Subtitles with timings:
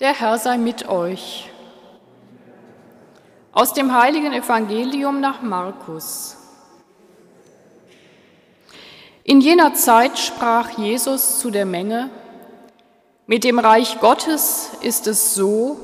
[0.00, 1.50] Der Herr sei mit euch.
[3.50, 6.36] Aus dem heiligen Evangelium nach Markus.
[9.24, 12.10] In jener Zeit sprach Jesus zu der Menge,
[13.26, 15.80] mit dem Reich Gottes ist es so,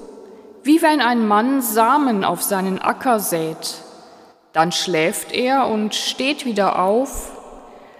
[0.62, 3.82] wie wenn ein Mann Samen auf seinen Acker sät.
[4.52, 7.32] Dann schläft er und steht wieder auf.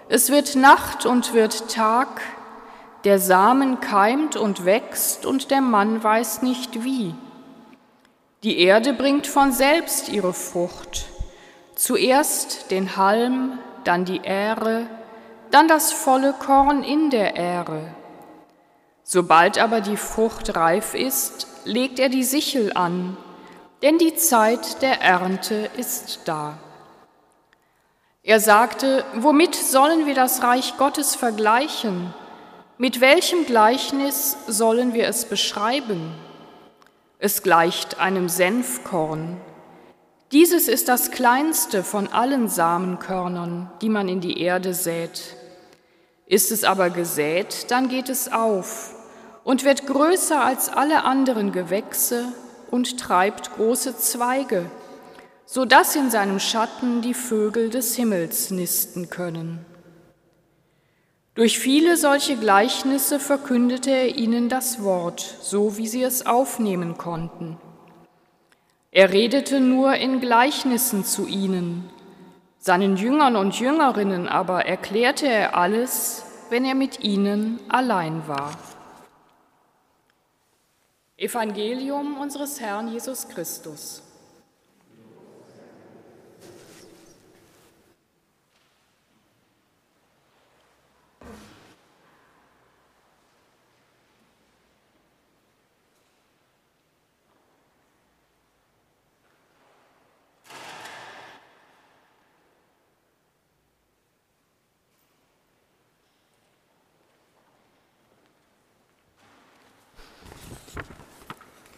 [0.09, 2.21] Es wird Nacht und wird Tag.
[3.05, 7.15] Der Samen keimt und wächst und der Mann weiß nicht wie.
[8.43, 11.07] Die Erde bringt von selbst ihre Frucht.
[11.75, 14.87] Zuerst den Halm, dann die Ähre,
[15.51, 17.95] dann das volle Korn in der Ähre.
[19.03, 23.19] Sobald aber die Frucht reif ist, legt er die Sichel an,
[23.83, 26.57] denn die Zeit der Ernte ist da.
[28.23, 32.15] Er sagte, womit sollen wir das Reich Gottes vergleichen?
[32.77, 36.13] Mit welchem Gleichnis sollen wir es beschreiben?
[37.21, 39.41] Es gleicht einem Senfkorn.
[40.33, 45.37] Dieses ist das kleinste von allen Samenkörnern, die man in die Erde sät.
[46.27, 48.97] Ist es aber gesät, dann geht es auf
[49.45, 52.25] und wird größer als alle anderen Gewächse
[52.73, 54.69] und treibt große Zweige,
[55.47, 59.65] so dass in seinem Schatten die Vögel des Himmels nisten können.
[61.35, 67.59] Durch viele solche Gleichnisse verkündete er ihnen das Wort, so wie sie es aufnehmen konnten.
[68.93, 71.91] Er redete nur in Gleichnissen zu ihnen,
[72.61, 78.53] seinen Jüngern und Jüngerinnen aber erklärte er alles, wenn er mit ihnen allein war.
[81.19, 84.03] Evangelium unseres Herrn Jesus Christus.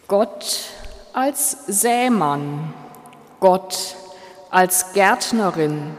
[0.07, 0.69] Gott
[1.11, 2.73] als Sämann,
[3.41, 3.97] Gott
[4.49, 5.91] als Gärtnerin,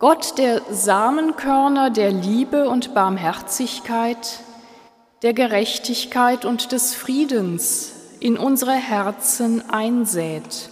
[0.00, 4.40] Gott der Samenkörner der Liebe und Barmherzigkeit,
[5.22, 10.70] der Gerechtigkeit und des Friedens in unsere Herzen einsät.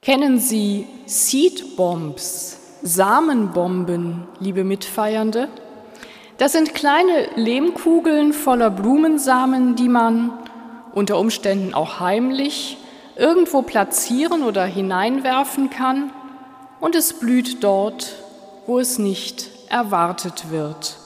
[0.00, 5.48] Kennen Sie Seedbombs, Samenbomben, liebe Mitfeiernde?
[6.38, 10.41] Das sind kleine Lehmkugeln voller Blumensamen, die man
[10.94, 12.78] unter Umständen auch heimlich
[13.16, 16.10] irgendwo platzieren oder hineinwerfen kann
[16.80, 18.14] und es blüht dort,
[18.66, 20.96] wo es nicht erwartet wird.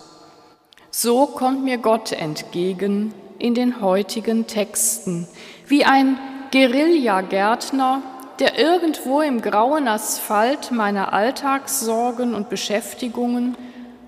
[0.91, 5.29] So kommt mir Gott entgegen in den heutigen Texten,
[5.67, 6.19] wie ein
[6.53, 8.03] Guerillagärtner,
[8.39, 13.57] der irgendwo im grauen Asphalt meiner Alltagssorgen und Beschäftigungen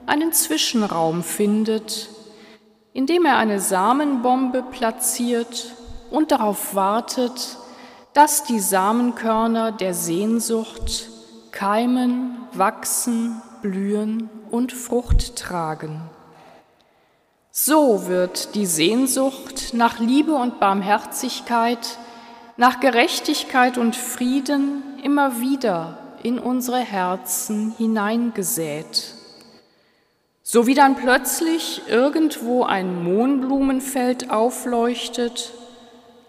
[0.06, 2.09] einen Zwischenraum findet,
[2.98, 5.72] indem er eine Samenbombe platziert
[6.10, 7.56] und darauf wartet,
[8.12, 11.08] dass die Samenkörner der Sehnsucht
[11.53, 16.00] keimen, wachsen, blühen und Frucht tragen.
[17.53, 21.98] So wird die Sehnsucht nach Liebe und Barmherzigkeit,
[22.56, 29.18] nach Gerechtigkeit und Frieden immer wieder in unsere Herzen hineingesät.
[30.50, 35.53] So wie dann plötzlich irgendwo ein Mohnblumenfeld aufleuchtet,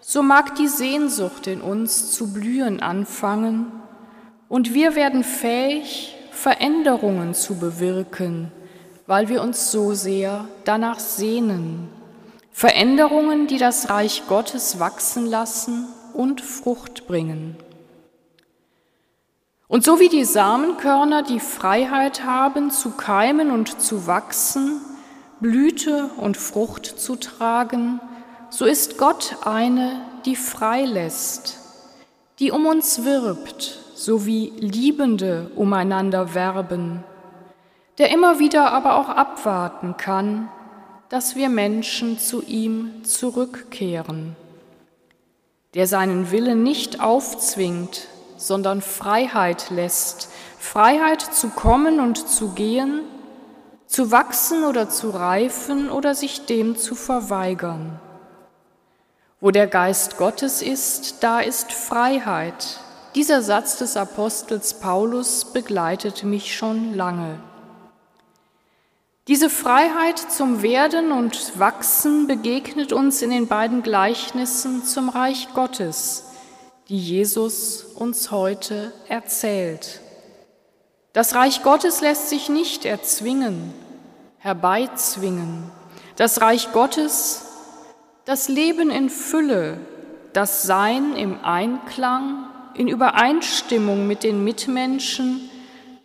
[0.02, 3.72] so mag die Sehnsucht in uns zu blühen anfangen
[4.50, 8.52] und wir werden fähig, Veränderungen zu bewirken,
[9.06, 11.88] weil wir uns so sehr danach sehnen.
[12.52, 17.56] Veränderungen, die das Reich Gottes wachsen lassen und Frucht bringen.
[19.70, 24.80] Und so wie die Samenkörner die Freiheit haben, zu keimen und zu wachsen,
[25.38, 28.00] Blüte und Frucht zu tragen,
[28.50, 31.58] so ist Gott eine, die frei lässt,
[32.40, 37.04] die um uns wirbt, so wie Liebende umeinander werben,
[37.98, 40.48] der immer wieder aber auch abwarten kann,
[41.10, 44.34] dass wir Menschen zu ihm zurückkehren,
[45.74, 48.08] der seinen Willen nicht aufzwingt,
[48.40, 50.28] sondern Freiheit lässt.
[50.58, 53.02] Freiheit zu kommen und zu gehen,
[53.86, 58.00] zu wachsen oder zu reifen oder sich dem zu verweigern.
[59.40, 62.80] Wo der Geist Gottes ist, da ist Freiheit.
[63.14, 67.40] Dieser Satz des Apostels Paulus begleitet mich schon lange.
[69.28, 76.29] Diese Freiheit zum Werden und Wachsen begegnet uns in den beiden Gleichnissen zum Reich Gottes,
[76.90, 80.00] die Jesus uns heute erzählt.
[81.12, 83.72] Das Reich Gottes lässt sich nicht erzwingen,
[84.38, 85.70] herbeizwingen.
[86.16, 87.42] Das Reich Gottes,
[88.24, 89.78] das Leben in Fülle,
[90.32, 95.48] das Sein im Einklang, in Übereinstimmung mit den Mitmenschen,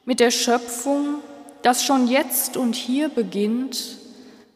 [0.05, 1.15] mit der Schöpfung,
[1.63, 3.97] das schon jetzt und hier beginnt,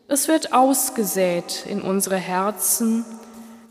[0.07, 3.03] es wird ausgesät in unsere Herzen,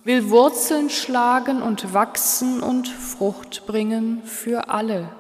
[0.08, 5.10] will Wurzeln schlagen und wachsen und Frucht bringen für alle.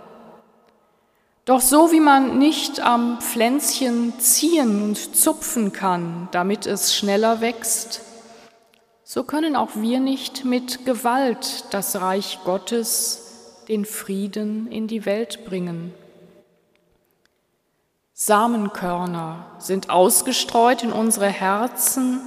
[1.44, 8.00] Doch so wie man nicht am Pflänzchen ziehen und zupfen kann, damit es schneller wächst,
[9.04, 15.44] so können auch wir nicht mit Gewalt das Reich Gottes, den Frieden in die Welt
[15.44, 15.92] bringen.
[18.14, 22.20] Samenkörner sind ausgestreut in unsere Herzen,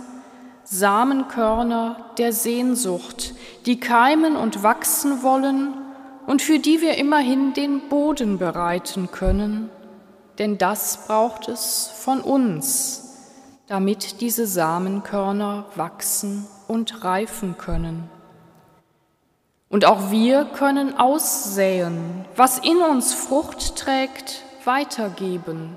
[0.74, 3.34] Samenkörner der Sehnsucht,
[3.66, 5.74] die keimen und wachsen wollen
[6.28, 9.70] und für die wir immerhin den Boden bereiten können,
[10.40, 13.18] denn das braucht es von uns,
[13.68, 18.10] damit diese Samenkörner wachsen und reifen können.
[19.68, 25.76] Und auch wir können aussäen, was in uns Frucht trägt, weitergeben,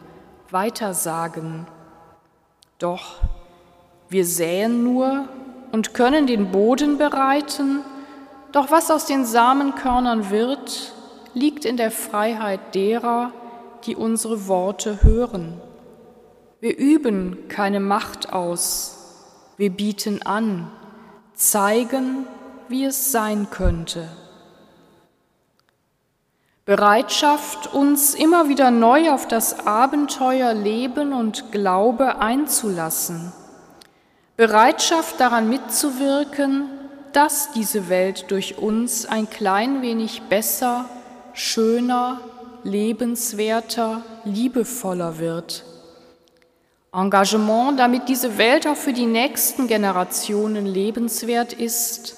[0.51, 1.67] weitersagen.
[2.79, 3.19] Doch
[4.15, 5.29] wir säen nur
[5.73, 7.81] und können den Boden bereiten,
[8.53, 10.93] doch was aus den Samenkörnern wird,
[11.35, 13.33] liegt in der Freiheit derer,
[13.87, 15.61] die unsere Worte hören.
[16.61, 20.71] Wir üben keine Macht aus, wir bieten an,
[21.35, 22.25] zeigen,
[22.69, 24.09] wie es sein könnte.
[26.65, 33.33] Bereitschaft, uns immer wieder neu auf das Abenteuer Leben und Glaube einzulassen.
[34.37, 36.69] Bereitschaft daran mitzuwirken,
[37.13, 40.87] dass diese Welt durch uns ein klein wenig besser,
[41.35, 42.21] schöner,
[42.65, 45.65] lebenswerter, liebevoller wird.
[46.93, 52.17] Engagement, damit diese Welt auch für die nächsten Generationen lebenswert ist.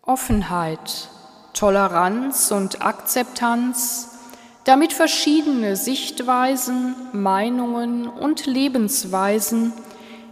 [0.00, 1.08] Offenheit,
[1.52, 4.08] Toleranz und Akzeptanz,
[4.64, 9.74] damit verschiedene Sichtweisen, Meinungen und Lebensweisen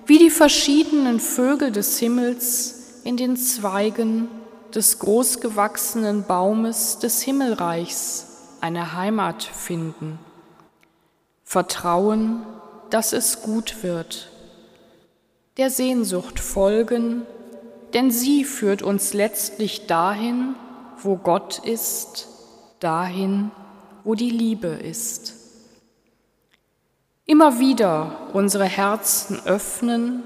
[0.08, 4.28] wie die verschiedenen Vögel des Himmels in den Zweigen
[4.74, 8.26] des großgewachsenen Baumes des Himmelreichs
[8.62, 10.18] eine Heimat finden.
[11.44, 12.42] Vertrauen,
[12.88, 14.30] dass es gut wird.
[15.58, 17.26] Der Sehnsucht folgen,
[17.92, 20.54] denn sie führt uns letztlich dahin,
[21.02, 22.28] wo Gott ist,
[22.80, 23.50] dahin,
[24.04, 25.37] wo die Liebe ist.
[27.30, 30.22] Immer wieder unsere Herzen öffnen,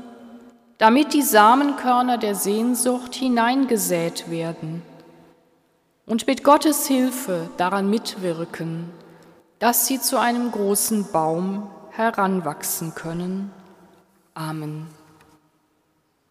[0.79, 4.83] damit die Samenkörner der Sehnsucht hineingesät werden
[6.07, 8.89] und mit Gottes Hilfe daran mitwirken,
[9.59, 13.51] dass sie zu einem großen Baum heranwachsen können.
[14.35, 14.87] Amen.